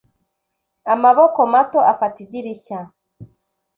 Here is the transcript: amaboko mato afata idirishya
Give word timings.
amaboko 0.93 1.39
mato 1.53 1.79
afata 1.91 2.17
idirishya 2.25 2.79